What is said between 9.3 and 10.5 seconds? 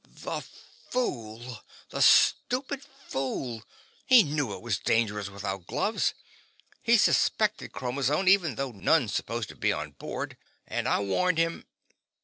to be on board.